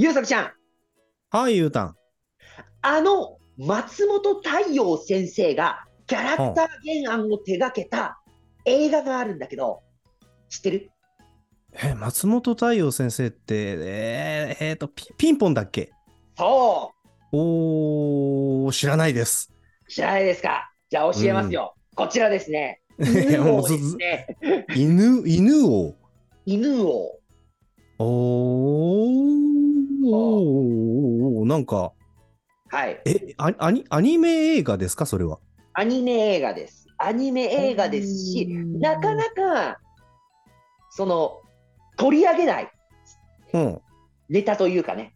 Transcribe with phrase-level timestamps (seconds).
[0.00, 0.52] ゆうさくちゃん、
[1.32, 1.96] はい、ゆうたん。
[2.82, 8.22] あの松本太陽先生がキャラクター原案を手掛けた
[8.64, 9.80] 映画があるんだけど、
[10.48, 10.90] 知ってる？
[11.82, 15.90] え、松本太陽先生って、えー、えーとピ、ピンポンだっけ？
[16.36, 16.92] そ
[17.32, 19.50] おー、知らないです。
[19.84, 20.70] う知らないですか？
[20.90, 21.74] じゃあ教えますよ。
[21.96, 22.82] こちらですね。
[23.00, 24.28] 犬王ですね。
[24.76, 25.96] 犬、犬王？
[26.46, 27.18] 犬王。
[28.00, 29.47] おー、
[30.04, 31.92] おーなんか、
[32.70, 33.00] はい。
[33.04, 35.06] え、アアニアニメ映画ですか？
[35.06, 35.38] それは。
[35.72, 36.86] アニメ映画です。
[36.98, 39.78] アニメ映画ですし、なかなか、
[40.90, 41.40] その、
[41.96, 42.70] 取り上げない
[43.54, 43.80] うん。
[44.28, 45.14] ネタというかね、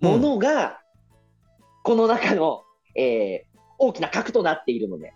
[0.00, 0.80] うんものが、
[1.84, 2.62] この中の、
[2.96, 3.48] えー
[3.80, 5.12] 大きな核となっているので、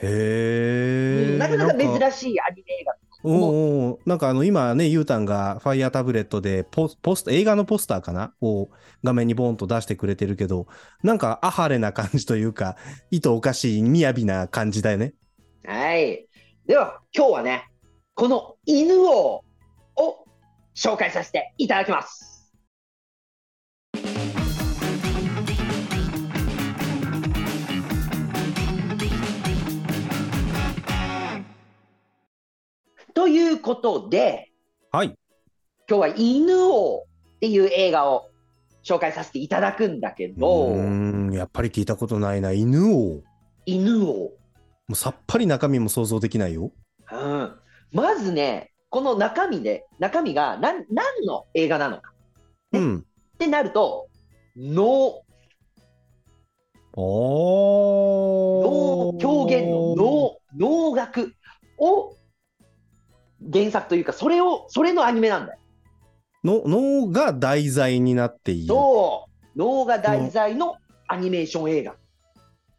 [0.00, 1.38] へー。
[1.38, 2.12] なかなか珍い。
[2.12, 2.94] しいアニメ映画。
[3.22, 8.34] おーおーなんかあの今ね、ゆうたんがファイヤータブレットでポスポス映画のポスターかな？
[8.40, 8.68] を
[9.02, 10.66] 画面にボンと出してくれてるけど、
[11.02, 12.76] なんかアハレな感じというか、
[13.10, 15.14] 意図おかしい、雅な感じだよね。
[15.64, 16.26] はい。
[16.66, 17.68] では、今日はね、
[18.14, 19.44] この犬王を
[20.74, 22.35] 紹介させていただきます。
[33.16, 34.50] ということで、
[34.92, 35.16] はい。
[35.88, 38.28] 今日は犬王っていう映画を
[38.84, 42.52] 紹介させていただくんだけうど、ーん、やっぱり聞いたことないな。
[42.52, 43.14] 犬王。
[43.14, 43.22] も
[43.64, 44.32] 犬王。
[44.90, 46.72] うさっぱり中身も想像できないよ。
[47.10, 47.56] うん、
[47.90, 52.12] まずね、この中身で、中身が何何の映画なのか
[52.72, 52.98] ねうん。
[52.98, 53.02] っ
[53.38, 54.08] てなると、
[54.54, 55.22] 能、
[56.92, 61.32] お能、狂言の能、能楽
[61.78, 62.14] を
[63.52, 65.58] 原作というか、それを、それのアニメなんだよ。
[66.44, 68.68] の脳が題材になっている。
[68.68, 70.76] そう、能が題材の
[71.08, 71.94] アニメーション映画。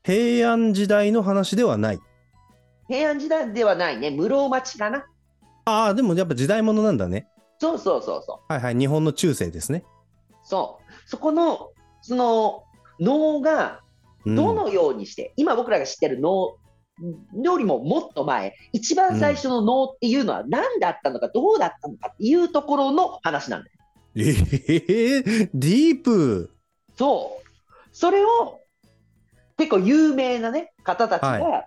[0.04, 2.00] 平安時代の話ではない。
[2.88, 5.06] 平安時代ではないね、室町かな。
[5.66, 7.28] ああ、でもやっぱ時代物なんだね。
[7.60, 8.54] そうそうそうそう。
[8.54, 8.76] はいはい。
[8.76, 9.84] 日本の中世ですね。
[10.44, 11.10] そう。
[11.10, 11.72] そこの、
[12.02, 12.64] その、
[13.00, 13.82] 能が
[14.26, 16.56] うんどのようにして、今僕らが知ってる能
[17.42, 23.74] よりももっと前、一番最初の能っていうのは何だったのか、どうだったのかっていうところの話なんだよ。
[24.16, 26.52] えー、ディープ。
[26.98, 27.48] そう。
[27.92, 28.62] それを、
[29.58, 31.66] 結構有名なね、方たちはが、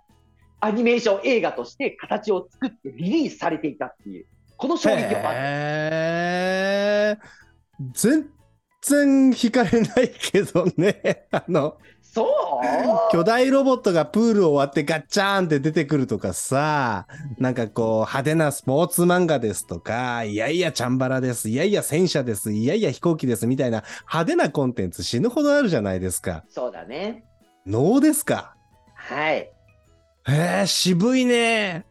[0.61, 4.27] アニメーション映画として形を作ってリリースされていたっていう、
[4.57, 5.19] この衝撃を
[7.93, 8.29] 全
[8.83, 11.27] 然惹かれないけどね。
[11.33, 11.79] あの、
[12.13, 12.27] そう？
[13.13, 17.07] 巨大ロボットがプールを割ってガッチャーンって出てくるとかさ、
[17.39, 26.45] なんかこう派手なスポーツ漫画ですとか、いやいやチャンバラです、いやいや戦車です、いやいや飛行機ですみたいな派手なコンテンツ死ぬほどあるじゃないですか。
[26.49, 27.25] そうだね。
[27.67, 28.55] 能ですか？
[28.95, 29.37] はい。
[29.37, 29.53] へ
[30.63, 31.87] え、渋いね。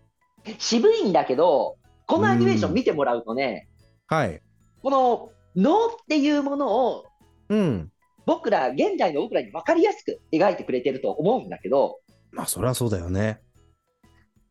[0.57, 3.67] 渋いんだけど、このアニメーション見てもらうとね、
[4.07, 4.41] はい。
[4.81, 7.05] この能っていうものを
[7.49, 7.91] うん。
[8.29, 11.99] 僕ら、現代の僕らに分かりやすく描いてくれてると思うんだけど、
[12.31, 13.41] まあそりゃそうだよね。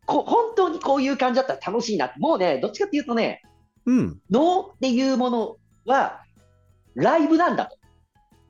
[0.05, 3.41] こ本当にこういう感じだったら楽しいなって、もうね、どっちかっていうとね、
[3.85, 4.19] うん。
[4.29, 6.19] 能っていうものは
[6.93, 7.77] ライブなんだと、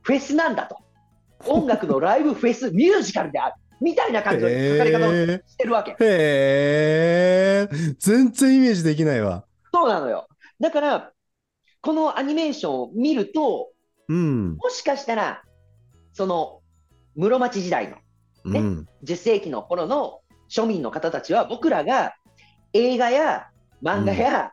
[0.01, 0.77] フェスなんだと、
[1.47, 5.91] 音楽のライブ、フェス、ミュージカルであるみたいな感じの書かれ方をへしてるわけ。
[5.99, 7.67] え。
[7.69, 7.95] へえ。
[7.99, 9.45] 全然イメージできないわ。
[9.71, 10.27] そうなのよ。
[10.59, 11.11] だから、
[11.81, 13.69] このアニメーションを見ると、
[14.09, 14.57] うん。
[14.57, 15.43] もしかしたら、
[16.13, 16.61] その
[17.15, 17.97] 室町時代の
[18.51, 18.87] ねうん。
[19.03, 22.15] 10世紀の頃の庶民の方たちは僕らが
[22.73, 23.47] 映画や
[23.81, 24.51] 漫画や、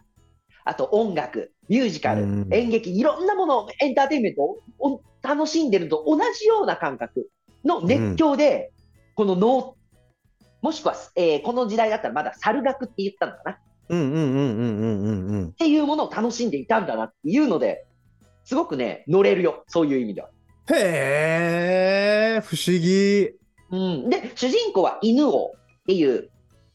[0.65, 7.28] あと音楽、ミュージカル、うん演劇、いろんなものをエンターテインメントをお楽しんでると同じような感覚
[7.65, 8.72] の熱狂で、
[9.15, 9.77] この能、
[10.62, 13.56] もしくは、えーこの時代だったらまだ猿楽って言ったのかなっ
[13.89, 15.53] うんうんうんうんうんうんうん。
[15.53, 17.87] ていうものを楽しんでいたんだなっていうので、
[18.47, 20.31] すごくね、乗れるよ、そういう意味では。
[20.72, 23.33] へえ、不思議。
[23.71, 23.77] う
[24.07, 25.53] ん、で、主人公は犬王
[25.83, 26.31] っていう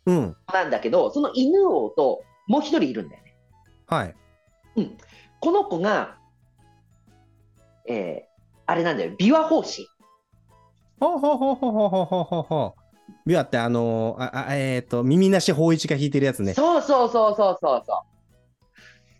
[0.05, 0.35] うん。
[0.51, 3.35] なんだけど、その犬王ともう一人いるんだよね。
[3.87, 4.15] はい。
[5.39, 6.17] この子が、
[7.87, 8.31] えー
[8.67, 9.85] あれなんだよ、琵琶法師。
[10.99, 12.81] ほうほうほうほうほうほうほうほうほう。
[13.25, 16.53] ビワってあのーああえっ、と、耳なし法一が弾いてるやつね。
[16.53, 18.03] そうそうそうそうそうそ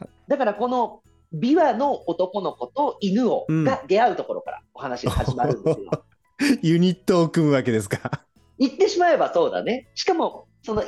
[0.04, 0.08] う。
[0.30, 1.02] だからこの
[1.34, 6.06] 琵琶の男の子と犬王が出会うところからお話が始まるんですよ。
[6.62, 8.26] ユニットを組むわけですか？
[8.58, 9.88] 言ってしまえばそうだね。
[9.96, 10.84] しかも、その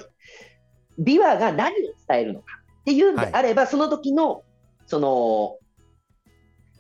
[1.00, 2.45] 琵琶が何を伝えるのか
[2.81, 4.44] っていうんであれば、その時の、
[4.86, 5.57] その、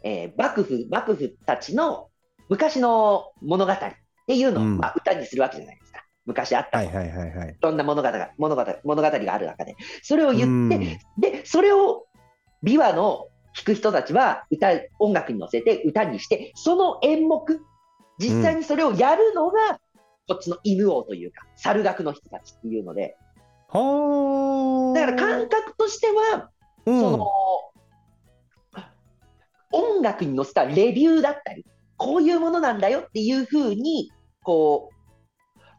[0.03, 2.09] えー幕府、幕府たちの
[2.49, 3.77] 昔の物語っ
[4.27, 6.03] ていうのを、うんまあ、歌にするわけじゃないですか。
[6.25, 7.49] 昔あった、はいはいはいはい。
[7.49, 10.79] いろんな物語が物語物語がある中で、それを言って、うん
[11.19, 12.05] で、それを
[12.63, 17.61] 琵琶の弾く人たちは歌、音楽に乗せて歌にして、その演目、
[18.19, 19.79] 実際にそれをやるのが、
[20.27, 23.15] こっちの犬王というか、猿楽の人たちっていうので、
[23.69, 24.99] はあ。
[24.99, 26.49] だから感覚としては、
[26.85, 27.31] うん、その、
[29.71, 31.65] 音楽に乗せたレビューだったり、
[31.97, 34.11] こういうものなんだよっていうふうに、
[34.43, 34.91] こ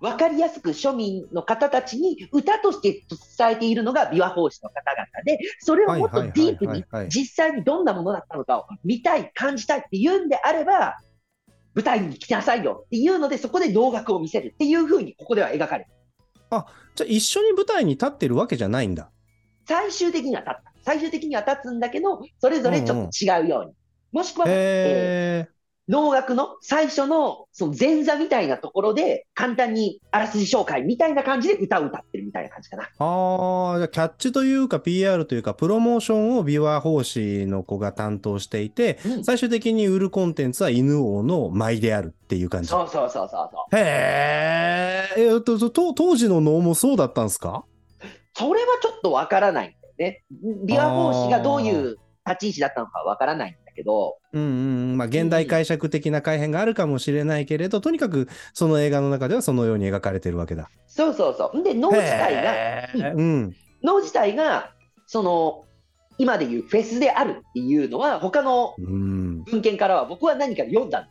[0.00, 3.05] う、わかりやすく庶民の方たちに歌として
[3.38, 10.99] 伝えているのが琵琶法師の方々で、それをもっとディープに実際にどんなものだったのかを見たい、感じたいっていうんであれば、
[11.75, 15.91] 舞台に来なさいよっていうので、そこで能楽を見せるっていうふうにここでは描かれる。
[16.94, 19.11] じゃあ一緒に舞台に立ってるわけじゃないんだ。
[19.67, 20.73] 最終的には立った。
[20.85, 23.73] 最終的には立つんだけど、それぞれちょっと違うように。
[24.12, 25.49] もしくは、え。
[25.50, 25.54] ー
[25.87, 32.85] 能楽の最初のその前座みたいなところで、簡単にあらすじ紹介みたいな感じで歌を歌ってるみたいな感じかな。
[32.85, 42.69] ああ、じゃあキャッチというか PR というかプロモーションを琵琶法師の子が担当していて、うん最終的に売るコンテンツは犬王の舞であるっていう感じ。
[42.69, 43.77] そうそうそうそうそう。
[43.77, 45.21] へえ。
[45.21, 47.65] えっと、と当時の能もそうだったんですか？
[48.33, 50.25] それはちょっとわからないんだよね。
[50.67, 51.97] 琵琶法師がどういう
[52.27, 54.97] 立ち位置だったのかわからないんだけど、うんうんうん。
[54.97, 60.71] まあ、現代解釈的な改変があるかもしれないけれど、とにかくその映画の中ではそのように描かれてるわけだ。
[60.87, 61.62] そうそうそう。
[61.62, 63.56] で、能自体が、うん。
[63.82, 64.71] 能自体が、
[65.06, 65.65] その、
[66.17, 69.43] 今でいうフェスであるっていうのは、他のうん。
[69.44, 71.09] 文献からは僕は何か読んだんだ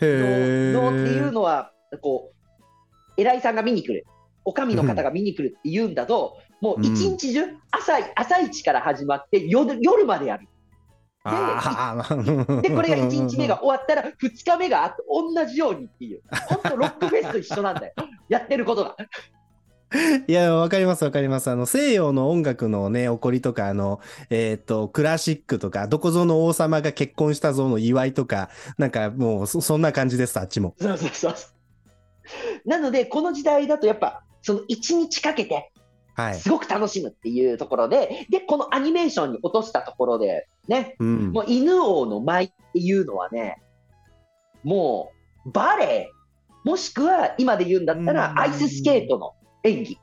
[0.00, 0.72] へえ。
[0.72, 4.06] 能能っていうのは、こう、偉いさんが見に来る、
[4.44, 10.48] お上の方が見に来るっていうんだと、もう一日中、朝朝一から始まって夜夜までやる。
[11.24, 17.94] で、これが1日目が終わったら、2日目が同じようにっていう、本当、ロックフェスと一緒なんだよ、
[18.28, 18.96] やってることが。
[20.26, 21.50] いや、わかりますわかります。
[21.50, 30.74] あの、西洋の音楽のね、起こりとか、あの、えっ、と、クラシックとか、どこぞの王様が結婚したぞの祝いとか、なんかもうそ、そんな感じです、あっちも。
[30.78, 31.48] そうそうそうそ
[32.66, 32.68] う。
[32.68, 35.72] なので、この時代だとやっぱ、その1日かけて、
[36.14, 36.34] はい。
[36.34, 41.32] すごく楽しむっていうところで、で、このアニメーションに落としたところで、ね、うん。
[41.32, 43.60] もう犬王の舞っていうのはね、
[44.62, 45.10] も
[45.44, 46.10] うバレエ、
[46.64, 49.32] もしくは今で言うんだったうんらアイススケートの
[49.64, 49.98] 演技。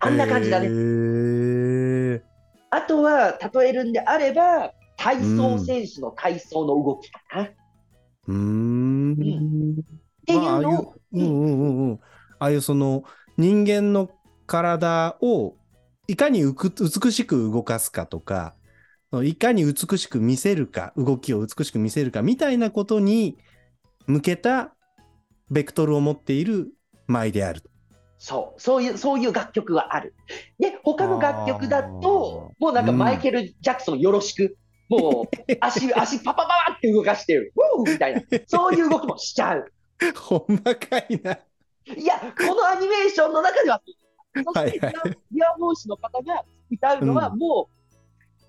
[0.00, 0.68] あんな感じだへね。
[0.68, 2.22] ー
[2.70, 7.42] あとは、例えるんであれば、体操選手の体操の動きかな。
[7.44, 7.48] っ
[8.28, 9.16] うーん。
[10.26, 12.00] ていうまあああいうのを、うんうんうんうん。
[12.38, 13.04] ああいうその
[13.36, 14.10] 人間の
[14.46, 15.56] 体を
[16.08, 18.54] いかにうく美しく動かすかとか、
[19.24, 23.38] いかに美しく見せるか、動きを美しく見せるかみたいなことに
[24.06, 24.74] 向けた
[25.50, 26.72] ベクトルを持っている
[27.06, 27.62] 舞である。
[28.18, 30.14] そう、そういう、そういう楽曲がある。
[30.58, 34.56] で、他の楽曲だと、もうなんかうんマイケル・ジャクソンよろしく、
[34.88, 39.72] もう足、 足パパパパって動かしてる、ウーみたいな、そういう動きもしちゃう。
[40.16, 41.38] ほんまかいな。
[41.94, 43.80] いや、このアニメーションの中では、
[44.44, 44.80] そして、
[45.30, 47.76] ビワボーシの方が歌うのは、うんもう、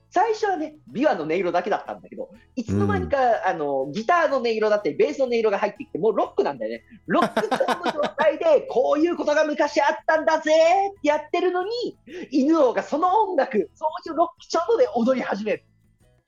[0.10, 6.83] 最初はね、ビワの音色だけだったんだけど、いつの間にか、あのギターの音色だったり、ベースの音色が入ってきて、もうロックなんだよね。
[7.07, 10.52] ロック調の状態で、 こういうことが昔あったんだぜ
[10.97, 11.97] ってやってるのに、
[12.31, 15.66] 犬王がその音楽、そういうロック調ので踊り始める。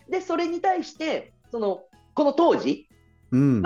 [0.09, 3.63] で、それに対して、その、この当時、ーうん。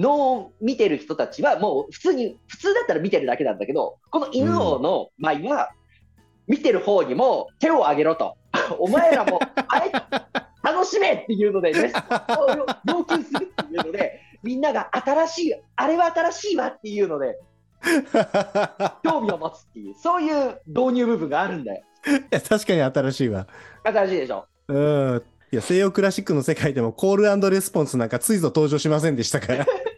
[0.00, 5.70] まあ、能を見てる人たちはもう普通に、普通だったら見てるだけなんだけど、この犬王の舞は、
[6.46, 8.36] 見てる方にも手を挙げろと。
[8.80, 9.38] お前らも、
[9.68, 9.92] あれ、
[10.62, 11.92] 楽しめっていうので、ね、
[12.28, 17.38] 要要求するっていうので、みんなが新しい、あれは新しいわっていうので、
[19.04, 21.84] 興味を持つっていう、そういう導入部分があるんだよ。
[22.06, 23.46] いや確かに新しいわ。
[23.84, 24.46] 新しいでしょ。
[24.68, 25.22] うん。
[25.52, 29.66] いや、西洋クラシックの世界でもコールレスポンスなんかついぞ登場しませんでしたから。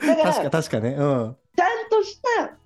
[0.00, 0.90] そうだから、確か、確かね。
[0.90, 1.36] うん。
[1.56, 2.56] ちゃんとした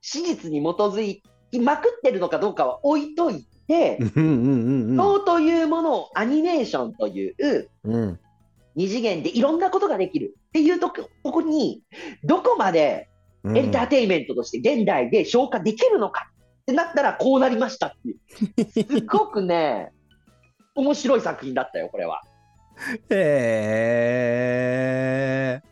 [0.00, 8.18] 史実に基づきまくってるのかどうかは置いといて、うんうんというものをアニメーションといううん。
[8.76, 11.82] 二次元でいろんなことができるっていうとことこに、
[12.24, 13.08] どこまで
[13.42, 16.30] うんエンターテインメントとして現代で消化できるのか
[16.62, 18.18] ってなったらこうなりましたっていう。
[18.70, 19.92] すっごくね、
[20.74, 22.22] 面白い作品だったよ、これは。
[23.10, 23.16] へ
[25.62, 25.69] え。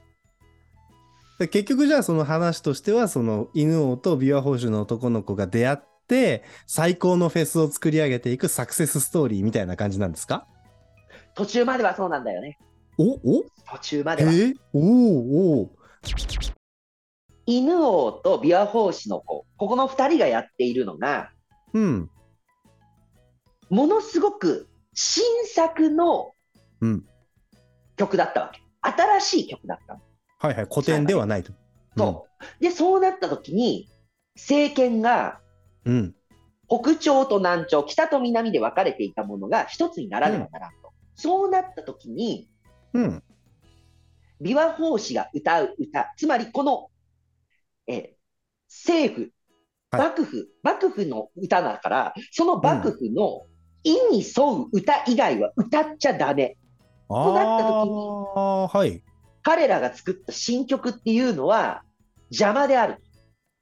[1.38, 10.46] 結局じゃあその話としてはその犬王と琵琶法師の男の子が出会っって、最高のフェスを作り上げていくサクセスストーリーみたいな感じなんですか？
[11.34, 12.58] 途中まではそうなんだよね。
[12.96, 13.44] おお？
[13.70, 14.32] 途中まえでは。
[14.32, 15.70] ー、おおお
[17.44, 21.30] 犬王と琵琶法師の子、ここの2人がやっているのが、
[21.74, 22.10] うん。
[23.68, 26.32] ものすごく新作の
[26.80, 27.04] うん
[27.96, 28.62] 曲だったわけ。
[28.80, 30.00] 新しい曲だったの。
[30.38, 30.66] はいはい。
[30.72, 31.52] 古典ではないと。
[31.96, 32.26] そ
[32.60, 32.62] う。
[32.62, 33.88] で、そうなった時に、
[34.36, 35.40] 政権が
[35.84, 35.94] うん。
[35.94, 36.14] うん。
[36.68, 40.92] 北朝と南朝、北と南で分かれていたものが一つにならねばならんと。
[41.16, 42.48] そうなった時に、
[42.92, 43.22] うん。
[44.40, 46.90] 琵琶法師が歌う歌、つまりこの、
[47.86, 48.18] えー
[48.70, 49.32] 政府、
[49.90, 53.46] はい幕府、幕府の歌だから、その幕府の
[53.82, 56.58] 意に沿う歌以外は歌っちゃダメ。
[57.08, 57.90] となった時に
[58.36, 59.02] ああ、はい。
[59.48, 61.82] 彼らが作った新曲っていうのは
[62.30, 62.98] 邪魔である。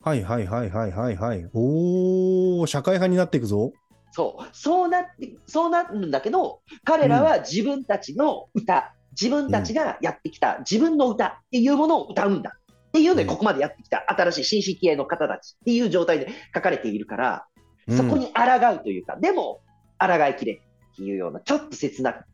[0.02, 1.48] はいはいはいはいはいはい。
[1.54, 3.70] おー、社会派になっていくぞ。
[4.10, 4.48] そう。
[4.52, 12.56] そうなって、そうなるんだけど、彼らは自分たちの歌、自分たちがやってきた自分の歌っていうものを歌うんだ。
[12.88, 17.46] っていうので、うんここまでやってきた新しい新進気鋭の方たちっていう状態で書かれているから、
[17.90, 19.60] そこに抗うというか、でも、
[20.00, 22.24] 抗いきれっていうような、ちょっと切な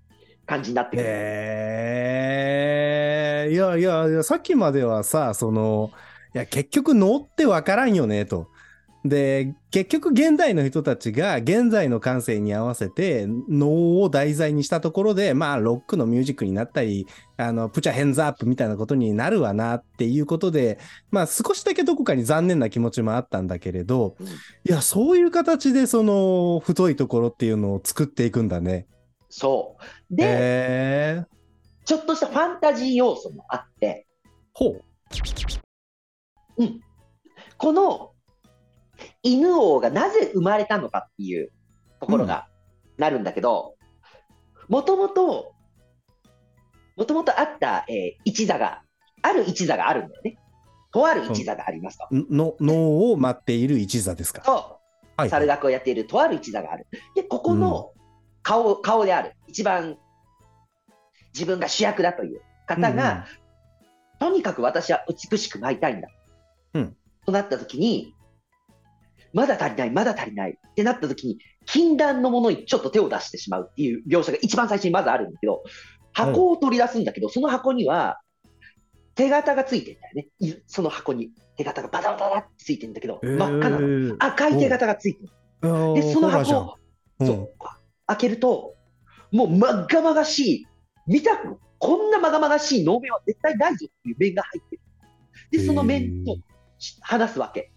[0.46, 1.08] 感じになってくる。
[1.08, 1.12] へ
[3.48, 5.90] え、いやいやいや、さっきまではさ、その、
[6.34, 8.48] いや、結局能ってわからんよね、と。
[9.04, 20.78] で、結局現代の人たちが現在の感性に合わせて能を題材にしたところで、まあ、ロックのミュージックになったり、あの、プチャヘンズアップみたいなことになるわなっていうことで、
[21.10, 24.30] まあ、少しだけどこかに残念な気持ちもあったんだけれど、うんい
[24.66, 28.86] や、そういう形でその太いところっていうのを作っていくんだね。
[29.32, 29.78] そ
[30.10, 30.14] う。
[30.14, 31.24] で、へえ。
[31.86, 34.06] ちょっとしたファンタジー要素もあって、
[34.52, 34.84] ほう。
[37.56, 38.12] この
[39.22, 41.50] 犬王がなぜ生まれたのかっていう
[41.98, 42.46] ところが
[42.98, 43.76] なるんだけど、
[44.68, 45.54] もともと、
[46.96, 48.82] もともとあった、えー一座が、
[49.22, 50.36] ある一座があるんだよね。
[50.92, 52.06] とある一座がありますと。
[52.10, 54.42] の脳を待っている一座ですか。
[54.42, 54.78] と、
[55.16, 55.30] はい。
[55.30, 56.86] 猿楽をやっているとある一座がある。
[57.14, 57.92] で、ここの
[58.42, 59.96] 顔、顔である、一番
[61.34, 62.40] 自分が主役だという。
[62.66, 63.26] 方が、
[64.18, 66.08] とにかく私は美しく舞いたいんだ。
[66.74, 66.96] うん。
[67.26, 68.14] となった時に、
[69.32, 75.62] まだ足りない、まだ足りないってなった時に、禁断のものにちょっと手を出してしまうっていう描写が一番最初にまずあるんだけど、
[76.12, 78.20] 箱を取り出すんだけど、その箱には
[79.14, 80.26] 手形がついてるんだよね。
[80.40, 81.30] いその箱に。
[81.56, 84.16] 手形がバタバタバタってついてるんだけど、えー真っ赤なの。
[84.18, 85.94] 赤い手形がついてる。
[85.94, 86.76] で、その箱を、
[87.20, 87.50] そう
[88.06, 88.74] 開けると、
[89.30, 90.66] もうまっがまがしい、
[91.06, 94.82] 見たく、こんなまがまがしい能面は絶対ないぞっていう面が入ってる。
[95.50, 96.36] で、その面と
[97.00, 97.72] 話すわけ。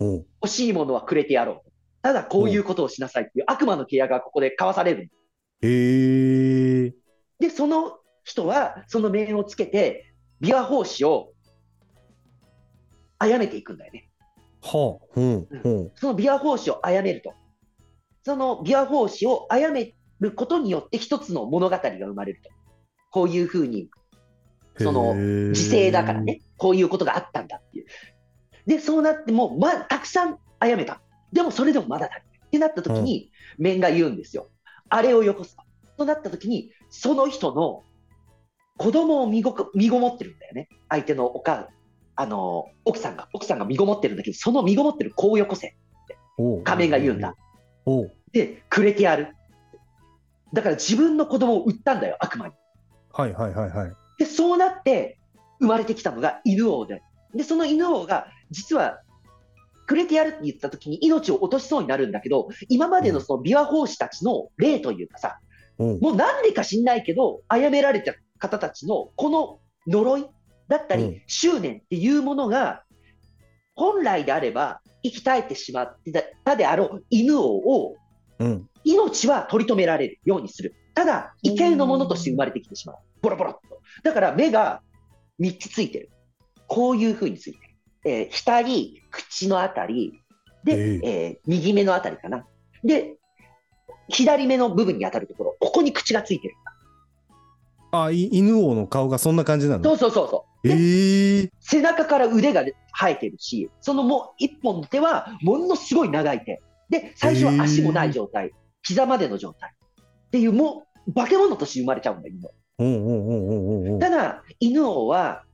[0.00, 1.70] 欲しいものはくれてやろう。
[2.02, 5.10] ただこういうことをしなさいっていう悪魔の契約がここで交わされる。
[5.60, 6.94] へえ。
[7.38, 11.32] で、その人はその面をつけて、琵琶法師を
[13.18, 14.08] 殺めていくんだよね。
[14.62, 15.20] はあ。
[15.20, 15.48] うん。
[15.50, 15.90] うん。
[15.96, 17.34] その琵琶法師を殺めると。
[18.22, 22.50] その琵琶法師を殺めることによって一つの物語が生まれると。
[23.10, 23.90] こういうふうに、
[24.78, 25.14] その
[25.52, 27.86] 時勢だからね、こういうことがあったんだっていう。
[28.66, 31.00] で、そうなっても、まあ、たくさん殺めた。
[31.32, 32.30] でもそれでもまだ足りない。
[32.46, 34.48] ってなった時に、面が言うんですよ。
[34.88, 35.62] あれをよこすと。
[35.98, 37.82] となった時に、その人の
[38.76, 40.68] 子供を身ご身ごもってるんだよね。
[40.88, 41.68] 相手のおか
[42.16, 45.76] あの奥さんが、奥さんが身ごもってるんだけど、その身ごもってる子をよこせ。
[46.38, 47.34] おう仮面が言うんだ。。
[48.32, 49.34] で、くれてやる。
[50.52, 52.54] だから自分の子供を売ったんだよ、悪魔に。
[53.12, 53.92] はいはいはいはい。
[54.18, 55.18] で、そうなって
[55.60, 57.02] 生まれてきたのが犬王で。
[57.34, 59.00] で、その犬王が、実は、
[59.86, 65.40] くれてやるって言った時に命を落としそうになるんだけど、今までのその琵琶法師たちの霊というかさ、
[65.78, 69.58] おうもうなんでか知んないけど、殺められた方たちのこの
[69.88, 70.26] 呪い
[70.68, 72.84] だったり、うん執念っていうものが、
[73.74, 76.12] 本来であれば生き絶えてしまって
[76.44, 77.96] たであろう犬王を
[78.40, 78.66] うん。
[78.84, 80.74] 命は取り留められるようにする。
[80.94, 82.96] ただ、畏敬のものとして生まれてきてしまう。
[83.20, 83.80] ボロボロっと。
[84.02, 84.80] だから目が
[85.40, 86.10] 3つついてる。
[86.66, 87.74] こういうふうについてる。
[88.02, 90.14] えー額、口のあたり、
[90.64, 92.46] で、ええー右目のあたりかな。
[92.82, 93.16] で、
[94.08, 96.54] 左目の部分に当たるところ、ここに口がついてる。
[97.92, 99.84] あ、い犬王の顔がそんな感じなの？
[99.84, 100.68] そうそうそうそう。
[100.68, 101.50] でええ。
[101.60, 106.60] 背中から腕が生えてるし、そのもう一本の手はものすごい長い手。
[106.88, 108.52] で、最初は足もない状態。
[108.82, 109.72] 膝までの状態。
[110.26, 115.44] っていう、もう化け物として生まれちゃうんだよ、犬おうおうおうおうおうおうただ、犬王は、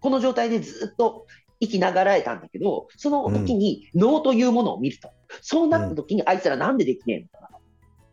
[0.00, 1.26] この状態でずっと
[1.60, 5.10] 生きながらえたんだけど、その時に能というものを見ると、
[5.42, 7.58] そうなった時に、あいつらなんでできねえのかな。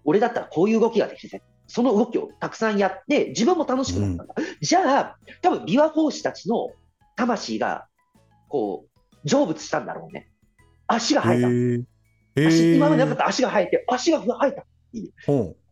[0.05, 4.36] 俺だったらこういう動きができて、その動きをたくさんやって、自分も楽しくなったんだ。
[4.62, 6.72] じゃあ、多分琵琶法師たちの
[7.15, 7.88] 魂が、
[8.50, 8.86] こ
[9.24, 10.29] う、成仏したんだろうね。
[10.88, 12.48] 足が生えた。
[12.48, 14.65] 足今までなかーった足が生えて、足が生えた。
[15.25, 15.63] ほう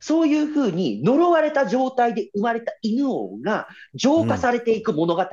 [0.00, 5.22] そういうふうに呪われた状態で生まれた犬王が浄化されていく物語。
[5.22, 5.28] へ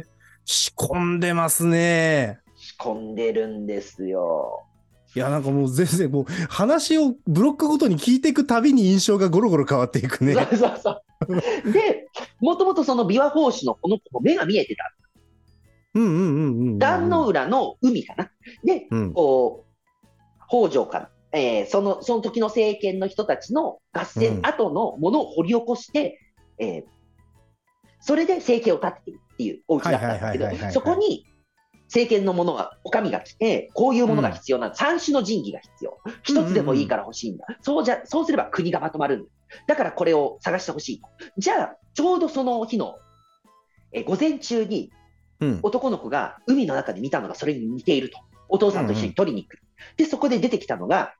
[0.00, 0.04] え。
[0.46, 2.40] 仕込んでますね。
[2.56, 4.64] 仕込んでるんですよ。
[5.14, 10.34] いや、なんかもう全然もう話をブロックごとに聞いていくたびに印象がゴロゴロ変わっていくね。
[10.34, 11.72] そうそうそう。
[11.72, 12.08] で、
[12.40, 14.92] もともとその琵琶法師のこの子も目が見えてた。
[15.94, 16.78] うんうんうんうんうん。
[16.78, 18.30] 壇の浦の海かな。
[18.64, 19.12] で、うん。
[19.12, 26.20] こう、北条から、えーその、その時の政権の人たちの合戦うん後のものを掘り起こして、
[26.58, 26.84] えー
[28.06, 31.24] それで政権を立てていくっていうお家だったんだけどそこに
[31.84, 34.74] 政権のものが、お上が来て、こういうものが必要なの。
[34.74, 35.98] 三種の神器が必要。
[36.22, 37.46] 一つでもいいから欲しいんだ。
[37.62, 39.28] そうじゃ、そうすれば国がまとまるんだ。
[39.68, 41.08] だからこれを探してほしいと。
[41.38, 42.96] じゃあ、ちょうどその日の、
[43.92, 44.90] えー午前中に
[45.40, 45.60] うん。
[45.62, 48.18] 男の子が海の中で見たのがそれに似ていると。
[48.48, 49.62] お父さんと一緒に取りに来る。
[49.96, 51.14] で、そこで出てきたのが、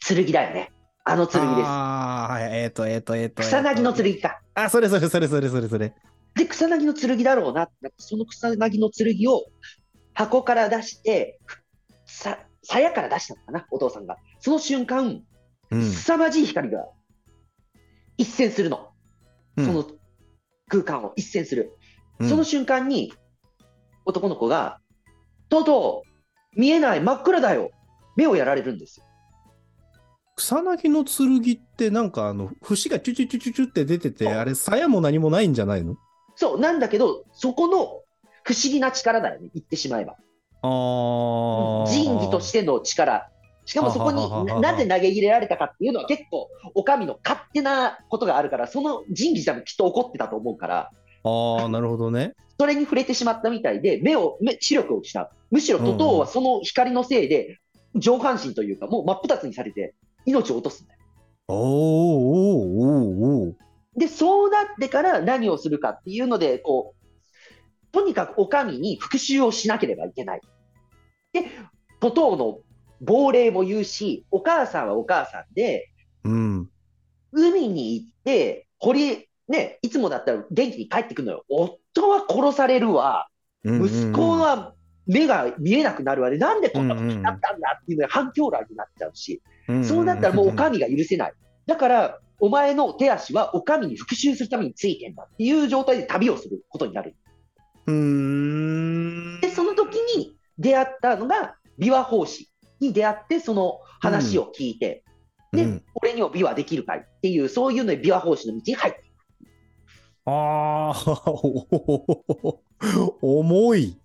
[0.00, 0.72] 剣だよね。
[1.04, 1.66] あの剣です。
[1.66, 2.62] ああ、はい。
[2.62, 3.42] えっ、と、えっ、と、えっ、と。
[3.42, 4.40] 草薙の剣か。
[4.54, 5.94] あ、それそれそれそれそれそれ。
[6.34, 9.44] で、草薙の剣だろうなってなって、その草薙の剣を
[10.14, 11.38] 箱から出して、
[12.06, 14.16] さ、鞘から出したのかな、お父さんが。
[14.40, 15.22] その瞬間、
[15.70, 15.82] うん。
[15.90, 16.86] 凄まじい光が
[18.16, 18.90] 一閃するの。
[19.56, 19.86] うんその
[20.68, 21.76] 空間を一閃する。
[22.20, 23.12] うんその瞬間に、
[24.04, 24.78] 男の子が、
[25.48, 26.02] とうと
[26.56, 27.70] う、見えない、真っ暗だよ。
[28.16, 29.06] 目をやられるんですよ。
[30.36, 35.96] 草薙の剣ってなんかあの節がチュチュチュチュチュって出ててあれ鞘も何もないんじゃないの？
[36.36, 38.02] そう、なんだけど、そこの
[38.42, 40.16] 不思議な力だよね、言ってしまえば。
[40.62, 43.28] ああ仁義としての力。
[43.64, 50.90] しかもそこにななぜ投げ入れられたかっていうのは結構、お上の勝手なことがあるから、その仁義さんもきっと怒ってたと思うから、
[51.22, 55.28] ああなるほどねそれに触れてしまったみたいで、目を、目視力を失う。
[55.50, 57.58] むしろトトウはその光のせいで、
[57.94, 59.94] 上半身というか、もう真っ二つにされて、
[60.26, 61.00] 命を落とすんだよ。
[61.48, 70.40] おーおーおーおーで、そうなってから何をするかっていうので、こう、とにかくお上に復讐をしなければいけない。
[71.32, 71.46] で、
[72.00, 72.58] トトウの
[73.00, 75.90] 亡霊も言うし、お母さんはお母さんで、
[76.24, 76.70] うん
[77.32, 81.44] 海に行って、堀、ね、いつもだったら元気に帰ってくるのよ。
[81.48, 83.28] 夫は殺されるわ。
[83.64, 84.74] うん息子は
[85.06, 86.38] 目が見えなくなるわね。
[86.38, 89.42] なんでこんなことになったんだっていうのが反響乱になっちゃうし、
[89.82, 91.32] そうなったらもうお上が許せない。
[91.66, 97.14] だから、お前の手足はお上に復讐するためについてんだっていう状態で旅をすることになる。
[97.86, 102.50] うーんで、その時に出会ったのが、琵琶法師
[102.80, 105.04] に出会って、その話を聞いて、
[105.52, 109.06] で、うん俺にも琵琶できるかいっていう、そういうので琵琶法師の道に入っていく。
[110.24, 110.96] ああ
[113.20, 113.98] 重い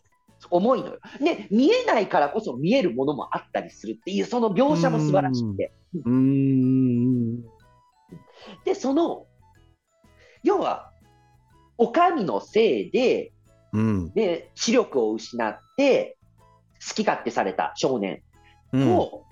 [0.49, 0.99] 重いのよ。
[1.19, 5.71] で、見えないからこそ見えるものもあったりするっていう、その描写も素晴らしくて。
[6.03, 7.43] うーん
[8.63, 9.25] で、その、
[10.43, 10.91] 要は、
[11.77, 13.33] お上のせいで、
[13.73, 14.13] うん。
[14.13, 16.17] で、視力を失って、
[16.87, 18.21] 好き勝手された少年。
[18.71, 18.97] うん。
[18.97, 19.23] を、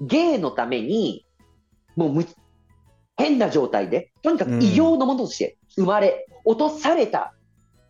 [0.00, 1.26] 芸のために、
[1.96, 2.26] もうむ
[3.16, 7.34] 変な状態で、とにかく異形のものとして生まれ、落とされた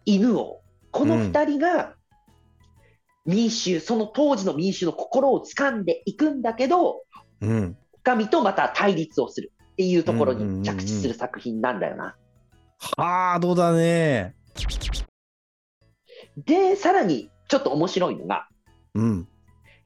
[0.04, 1.94] 犬を、この二人が
[3.26, 7.04] 民衆、その当時の民衆の心を掴んでいくんだけど、
[7.40, 7.76] うん。
[8.02, 12.14] 神とまた対立をするっていうところに着地する作品なんだよな。
[12.98, 14.34] ハードだね。
[16.36, 18.46] で、さらにちょっと面白いのが、
[18.94, 19.28] うん。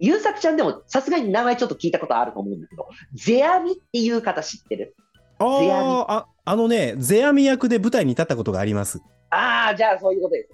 [0.00, 4.96] 優作ちゃんでもさすがに名前ちょっと聞いたことあると思うんだけど、ゼアミっていう方知ってる？
[5.38, 9.00] あああのね世阿弥役で舞台に立ったことがあります。
[9.30, 10.48] ああ、じゃあそういうことで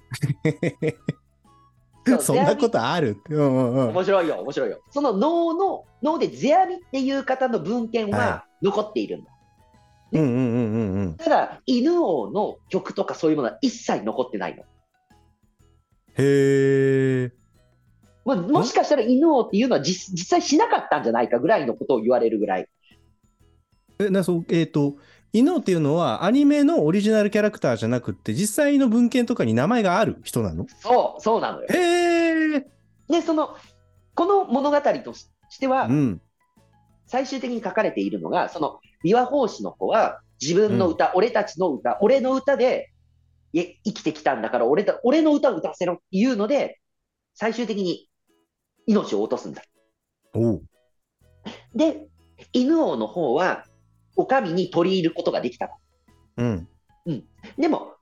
[0.91, 2.21] す。
[2.25, 3.17] そんなことある？
[3.29, 3.89] うんうんうん。
[3.89, 4.81] 面白いよ、面白いよ。
[4.91, 9.30] その能の、能でゼアミっていう方の文献はは残っているんだ。
[10.13, 14.63] うんうんうんうんうんただ、犬王の曲とかそういうものは一切残ってないの。
[16.17, 17.31] へえ
[18.25, 22.67] まあ、もしかしたら犬王っていうのは実実際しなかったんじゃないかぐらいのことを言われるぐらい。
[23.99, 24.97] えなそうえっ、と
[25.33, 30.67] 犬っていうのはアニメのオリジナルキャラクターじゃなくって実際の文献とかに名前がある人なの？
[30.81, 31.67] そう、そうなのよ。
[31.69, 32.67] へえ
[33.09, 33.55] で、その、
[34.13, 36.21] この物語としてはう、ん
[37.07, 42.91] 最終的に書かれているのが、その、琵琶法師の子は、自分の歌、俺たちの歌、俺の歌で
[43.53, 46.79] い生きてきたんだから俺だ、俺の歌を歌わせろっていうので、
[47.35, 48.09] 最終的に
[48.85, 49.63] 命を落とすんだ。
[51.75, 52.07] で、
[52.53, 53.65] 犬王の方は、
[54.15, 55.69] お上に取り入ることができた。
[57.05, 57.23] うん。
[57.57, 57.93] でも、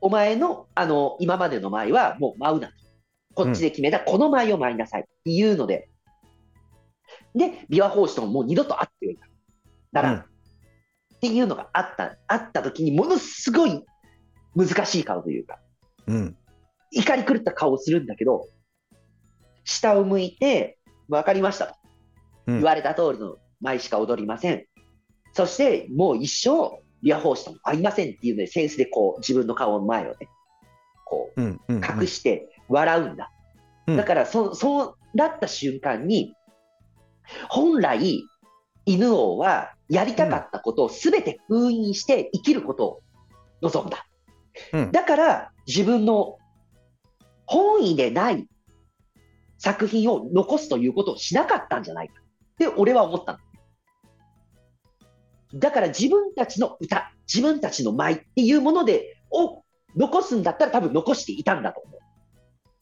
[0.00, 2.74] お前の、あの、今までの舞はもう舞うなと。
[3.34, 5.88] こっちで決めた、この舞を舞いなさいっていうので、
[7.34, 9.30] で、琵琶法師とももう二度と会ってはいない。
[9.92, 10.24] だから、うん
[11.18, 13.84] っていうのがあった、あった時にものすごい
[14.54, 15.58] 難しい顔というか、
[16.06, 16.36] うん。
[16.92, 18.46] 怒り狂った顔をするんだけど、
[19.64, 21.72] 下を向いて、分かりましたと。
[22.46, 24.64] うん言われた通りの舞しか踊りません。
[25.34, 30.16] そして、もう一生、琵琶法師とも会いませんっていうので、センスでこう、自分の顔の前をね、
[31.04, 31.42] こう。
[31.42, 33.30] 隠して笑うんだ。
[33.86, 36.34] うんだからそ、そうなった瞬間に、
[37.48, 38.24] 本来、
[38.86, 43.00] 犬王はやりたかったことをすべて封印して生きることを
[43.62, 44.06] 望んだ。
[44.72, 46.38] うんだから、自分の
[47.46, 48.48] 本意でない
[49.58, 53.38] 作品を残すということをしなかったんじゃないかって俺は思ったの。
[55.54, 59.62] だから自分たちの歌、自分たちの舞っていうもので、を
[59.96, 61.98] 残すんだったら多分残していたんだと思う。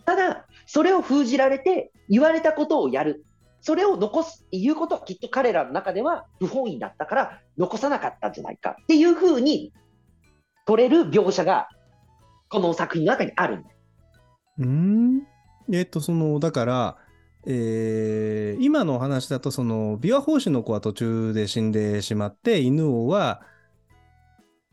[0.04, 3.25] ただ、それを封じられて、言われたことをやる。
[3.66, 9.72] それを残すっていうことはきっと彼らの中では不本意だったから残さなかったんじゃないかっていうふうに
[10.68, 11.66] 取れる描写が
[12.48, 13.68] この作品の中にあるんだ。
[14.61, 15.22] うん。
[15.72, 16.96] えっと、その、だから、
[17.44, 23.42] えー今のお話だと、その、琵琶法師の子は途中で死んでしまって、犬王は、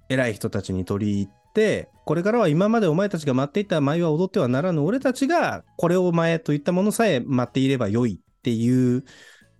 [0.08, 9.06] 偉い人たちに取り入って、これからは今までお前たちが舞っていた舞は踊ってはならぬ、俺たちがこれを前といったものさえ舞っていればよいっていう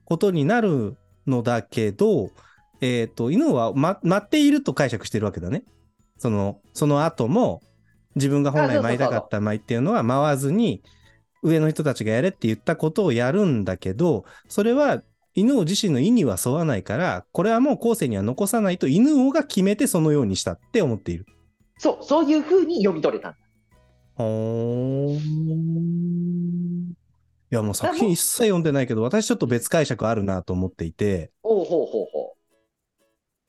[0.04, 2.32] ことになるのだけど、
[2.82, 5.64] えっ、と、犬王は、ま、舞っていると解釈してるわけだね。
[6.18, 7.62] その、その後も、
[8.16, 10.84] 自分が本来舞いたかった舞っていうのは舞わずに、
[11.44, 15.02] 上の人たちがやれって言ったことをやるんだけど、それは
[15.34, 21.26] 犬王自身の意には沿わないから、これはもう後世には残さないと犬王が決めてそのようにしたって思っている。
[21.78, 23.38] そう、そういうふうに読み取れたんだ。
[27.56, 32.34] やもう作品一切読んでないけど、私ちょっと別解釈あるなと思っていて、おうほうほうほ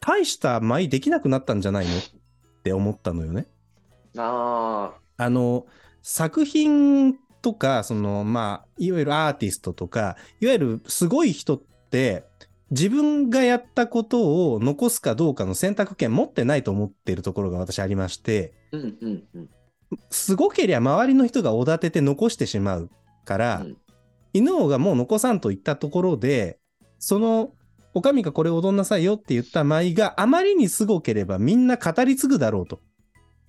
[0.01, 1.97] 大した舞できなくなったんじゃないの？
[1.97, 2.01] っ
[2.62, 3.47] て思ったのよね。
[4.14, 4.21] う。
[4.21, 5.67] ああの、
[6.03, 12.25] 作品とか、その、まあ、いわゆるアーティストとか、いわゆるすごい人って、
[12.71, 19.51] 自分がやったことを残すかどうかの選択権持ってないと思っているところが私ありまして、あ、うんうんうん。
[20.11, 22.90] すごけりゃ周りの人がおだてて残してしまう
[23.25, 23.77] から、うん
[24.35, 26.59] 犬王がもう残さんと言ったところで、
[26.99, 27.53] その、
[27.94, 32.81] お上がこれ踊んなさいよって言った舞があまりにすごければみんな語り継ぐだろうと。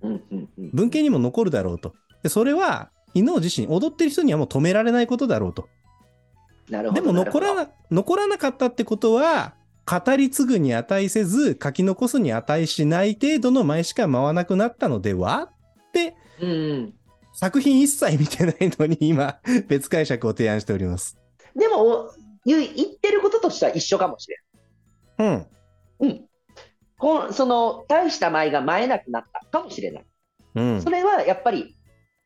[0.04, 0.70] うんうんうん。
[0.72, 1.96] 文献にも残るだろうと。
[2.22, 5.68] でそれは、犬王自身、踊ってる人にはもう止められないことだろうと。
[6.70, 7.02] なるほど。
[7.02, 9.56] でも残らな残らなかったってことは、
[9.88, 15.50] 語り継ぐに値せず、書き残すに値しない程度の舞しか舞わなくなったのでは？
[15.90, 16.94] って、うん
[17.36, 21.18] 作品一切見てないのに今、 別解釈を提案しております。
[21.54, 21.60] うん。
[21.60, 22.12] でも、お
[22.46, 24.38] 言ってることとしては一緒かもしれ
[25.20, 25.28] うん。
[25.28, 25.48] ない。
[26.00, 26.26] うん。
[26.98, 30.06] こうその、大した舞が舞えなくなったかもしれない。
[30.56, 30.90] うんそ。
[30.90, 31.76] れはやっぱり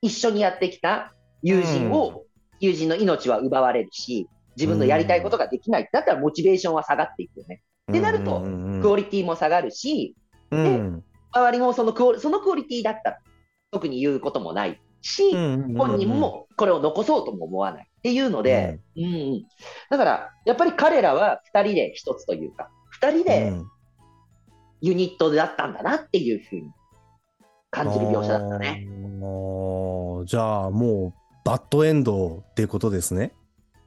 [0.02, 2.26] 一緒にやってきた友人を、
[2.60, 7.62] 友人の命は奪われるし、自分のやりたいことができないってなったらモチベーションは下がっていくよね。
[7.90, 10.16] ってなるとうんクオリティも下がるし、
[10.52, 13.18] うん周りもそのクオそのクオリティだったら
[13.72, 19.04] 特に言うこともないし、うん本人もこれを残そうとも思わないっていうので、うん。
[19.04, 19.44] うん
[19.90, 22.70] だからやっぱり彼らは2人で1つというか、
[23.02, 23.66] 2人うでん
[24.82, 26.64] ユニットだったんだなっていうふうに
[27.72, 28.88] 感じる描写だったね。
[30.26, 31.14] じゃあもう
[31.46, 33.34] バッドエンドっていうことですね。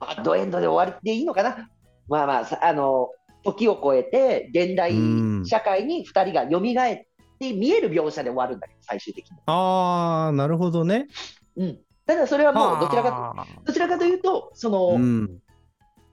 [0.01, 1.69] バッドエンドで終わりでいいのかな？
[2.09, 3.11] まあまあさ、あの、
[3.45, 5.47] 時を超えて、現代うん。
[5.47, 6.99] 社会に2人が蘇っ
[7.43, 9.39] て見える描写で終わるんだけど、最終的に。
[9.47, 11.09] ああ、なるほどね。
[11.57, 11.79] うん。
[12.07, 15.43] ただそれはもう、どちらかどちらかというと、その、あうん、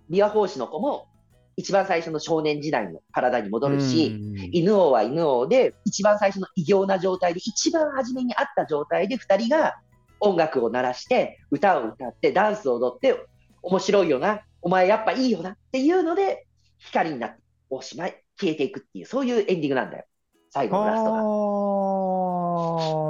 [0.10, 1.08] 琵琶法師の子も、
[1.56, 9.76] 一番最初の少年時代の体に戻るし、うん犬王は犬王で、一番最初の異形な状態で、一番初めにあった状態で、2人が
[10.20, 13.26] 音楽を鳴らして、歌を歌って、ダンスを踊って、
[13.62, 20.06] 面白いよな、お前やっぱいいよなっていうので、光になって、おしまい、消えていくっていう、そういうエンディングなんだよ。
[20.52, 21.20] 最後のラストが。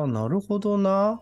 [0.01, 1.21] ああ、なるほどな。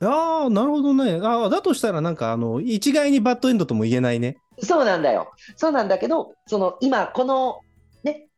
[0.00, 1.20] ああ、なるほどね。
[1.22, 4.36] ああ、だとしたらなんかあの、一概にバッドエンドとも言えないね。
[4.58, 5.32] そうなんだよ。
[5.56, 7.60] そうなんだけど、その今、この
[8.02, 8.28] ね、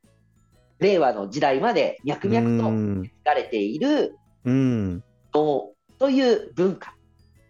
[0.79, 3.11] 令和の時代まで脈々とうん。
[3.25, 5.03] られているうん。
[5.33, 6.95] 能という文化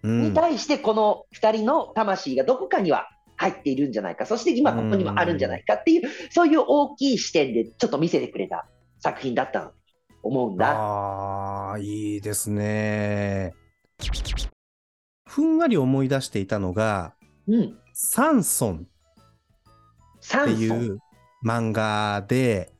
[0.03, 8.67] うんに対して、この2人の魂がどこかには入っているんじゃないか、そして今ここにもあるんじゃないかっていう、そういう大きい視点でちょっと見せてくれた
[9.05, 9.75] 作品だったと
[10.23, 10.71] 思うんだ。
[10.71, 13.53] ああ、いいですね。
[15.29, 17.15] ふんわり思い出していたのが、
[17.47, 17.79] うん。
[17.93, 20.53] サンソンって。
[20.53, 20.99] いう
[21.45, 22.73] 漫画で、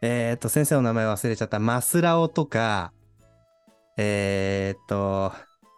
[0.00, 2.92] えっ、と、先生の名前忘れちゃった、マスラオとか、
[3.96, 5.32] えっ、と、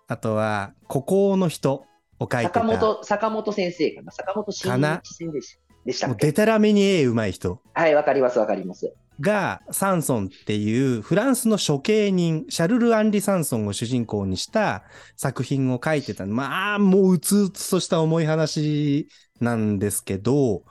[0.08, 1.86] あとは、孤高の人
[2.18, 2.60] を書いてた。
[2.60, 4.70] 坂本、坂本先生かな坂本慎
[5.02, 8.92] 一先生でしでしたもうっけデタラメに絵うまい人はい、わかります、わかります。
[9.20, 14.84] が、サンソンっていうフランスの処刑人、シャルル・アンリ・サンソンを主人公にした
[15.16, 16.26] 作品を書いてた。
[16.26, 19.08] まあ、もううつうつとした重い話
[19.40, 20.62] なんですけど、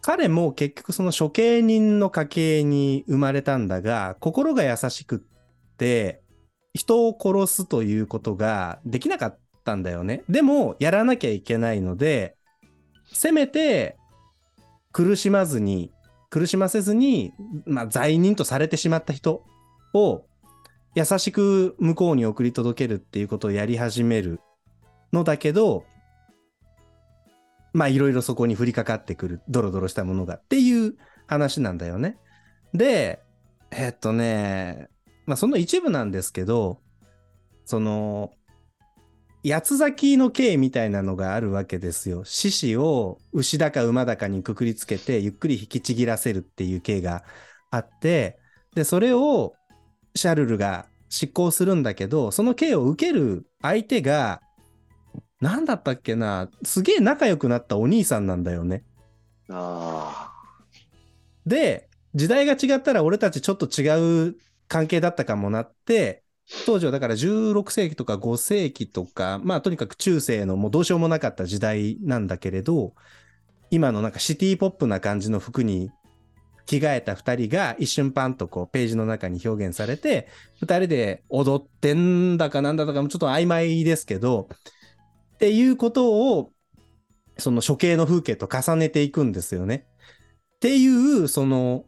[0.00, 6.22] 彼も結局その処刑人の家系に生まれたんだが、心が優しくって、
[6.74, 10.24] 人を殺すということができなかったんだよね。
[10.28, 12.36] でも、やらなきゃいけないので、
[13.12, 13.96] せめて
[14.90, 15.92] 苦しまずに、
[16.32, 17.34] 苦しませずに、
[17.66, 19.44] まあ、罪人とされてしまった人
[19.92, 20.24] を
[20.94, 24.40] 優しく向こうに送り届けるっていうことをやり始める
[25.12, 25.84] のだけど、
[27.74, 30.94] まあいろいろそこに降りかかってくる、ドロドロしたものがっていう
[31.26, 32.16] 話なんだよね。
[32.72, 33.20] で、
[33.70, 34.88] えっとね、
[35.26, 36.80] まあその一部なんですけど、
[37.66, 38.32] その、
[39.44, 42.24] 八つ咲きの刑みたいなのがあるわけですよ。
[42.24, 47.24] 獅子を牛だか馬だかにくくりつけて、ゆっくり引きちぎらせるっていう刑が
[47.70, 48.38] あって、
[48.74, 49.54] で、それを
[50.14, 54.40] シャルルが執行するんだけど、その刑を受ける相手が、
[55.40, 58.84] なんだったっけな、すげえ仲良くなったお兄さんなんだよね。
[59.50, 60.32] あ
[61.44, 64.36] で、時代が違ったら俺たちちょっと違う
[64.68, 66.21] 関係だったかもなって、
[66.66, 72.94] 当時はだから16世紀とか5世紀とか、まあとにかく中世のもうどうしようもなかった時代なんだけれど、
[73.70, 75.90] 今のなんかシティポップな感じの服に
[76.66, 80.28] 着替えた2人が一瞬パンとこうページの中に表現されて、
[80.62, 84.48] 2人で踊ってんだかなんだとかもちょっと曖昧ですけど、
[85.34, 86.52] っていうことを、
[87.38, 89.86] その処刑の風景と重ねていくんですよね。
[90.56, 91.86] っていう、その、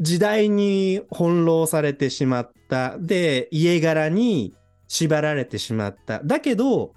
[0.00, 2.98] 時代に翻弄されてしまった。
[2.98, 4.54] で、家柄に
[4.88, 6.20] 縛られてしまった。
[6.24, 6.92] だけど、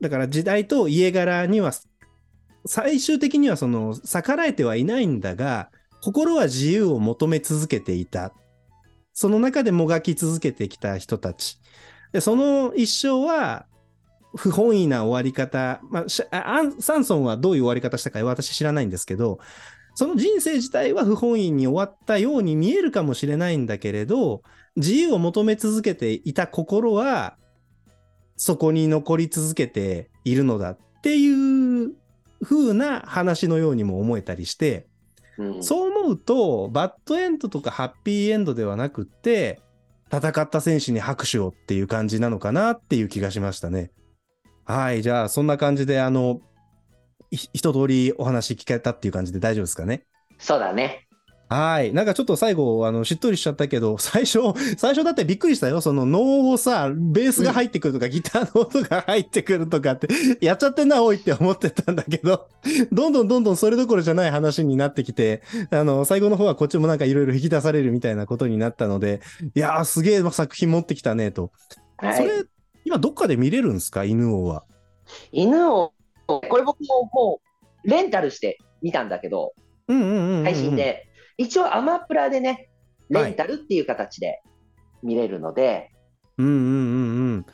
[0.00, 1.72] だから時代と家柄には、
[2.66, 5.70] 最終的にはその逆らえてはいないんだが、
[6.02, 8.32] 心は自由を求め続けていた。
[9.12, 11.58] その中でもがき続けてきた人たち。
[12.12, 13.66] で、その一生は、
[14.36, 19.38] 不本意な終わり方、まあ、サンソンはどういう終わり方したか私知らないんですけど、
[19.96, 24.42] その人生自体は不本意に終わったように見えるかもしれないんだけれど、
[24.76, 27.38] 自由を求め続けていた心は、
[28.36, 31.94] そこに残り続けているのだっていう
[32.44, 39.62] 風な話のようにも思えたりして、ーうんそう思うと、バッドエンドとかハッピーエンドではなくって、
[40.12, 43.90] 戦った選手に拍手をっていう感じなのかなっていう気がしましたね。
[44.66, 46.55] はい、じゃあそんな感じで、あの、い
[47.36, 50.04] 一通りお話聞けたっていう感じで大丈夫ですかね？
[50.38, 51.02] そうだね。
[51.48, 51.92] はい。
[51.92, 54.40] なんかちょっと最後、あの、しっとりしちゃったけど、 最初、
[54.76, 55.80] 最初だってびっくりしたよ。
[55.80, 60.08] その脳をさ、ベースが入ってくるとか、ギターの音が入ってくるとかって、
[60.44, 62.48] やっちゃってんな、おいって思ってたんだけど、
[62.90, 69.20] どんどんどんどんそれどころじゃない話になってきて、あの、最後の方はこっちもなんかいろいろ引き出されるみたいなことになったので、
[69.54, 71.52] いやー、すげえ作品持ってきたね、と。
[71.98, 72.16] はい。
[72.16, 72.42] それ、
[72.84, 74.02] 今どっかで見れるんですか？
[74.02, 74.64] 犬王は。
[75.30, 75.92] 犬を、
[76.26, 77.40] これ僕もも
[77.84, 79.52] う、レンタルして見たんだけど、
[79.88, 80.44] うんうんうんうんうん。
[80.44, 80.76] 配信。
[80.76, 81.08] で、
[81.38, 82.68] 一応アマプラでね、
[83.08, 84.42] レンタルっていう形で
[85.02, 85.90] 見れるので、
[86.38, 87.46] うんうんうんうん。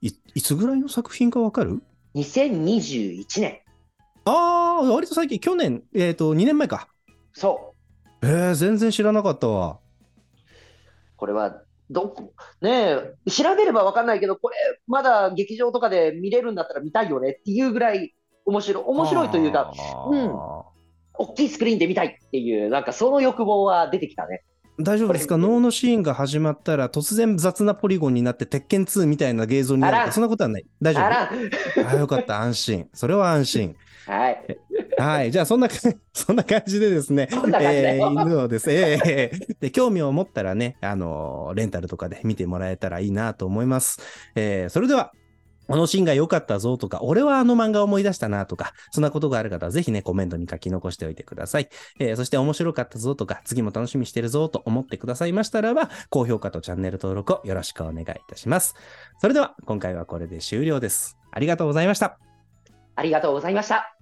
[0.00, 1.82] い、いつぐらいの作品かわかる
[2.14, 3.60] ？2021年、
[4.28, 6.88] ああ、割と最近、去年、えっ、と、2年前か。
[7.32, 7.74] そ
[8.22, 9.78] えー、全然知らなかったわ。
[9.78, 10.46] う、
[11.16, 12.70] これは、どこ、ね
[13.26, 19.72] え、調べればわかんないけど、これ、まだ劇場とかで見れるんだったら見たいよねっていうぐらい面白い、面白いというか、
[20.10, 20.32] うん。
[21.18, 24.42] 大きいスクリーンで見たいっていう、なんかその欲望は出てきたね。
[24.78, 25.38] 大丈夫ですか？
[25.38, 30.66] 脳のシーンが始まったら突然雑なポリゴンになって鉄拳2みたいな映像になるそんなことはない。
[30.82, 31.04] 大丈夫。
[31.06, 31.30] あら、
[31.90, 32.40] あよかった。
[32.42, 32.88] 安心。
[32.92, 33.76] それは安心。
[34.06, 34.44] はい。
[34.98, 35.68] はいじゃあそんな
[36.12, 37.28] そんな感じでですね
[37.60, 44.00] えよー犬をですね、えーで興味を持ったらねあのーレンタルとかで見てもらえたらいいなと思います、
[44.34, 45.12] えーそれでは
[45.68, 51.68] このシーンが良かったぞとか、俺はあの漫画を思い出したなとか、そんなことがある方はぜひね、コメントに書き残しておいてください。
[51.98, 58.74] えーそして面白かったぞとか、次も楽しみにしてるぞと思ってくださいましたらば、高評価とチャンネル登録をよろしくお願いいたします。
[59.18, 61.18] それでは、今回はこれで終了です。
[61.32, 62.18] ありがとうございました。
[62.94, 63.95] ありがとうございました。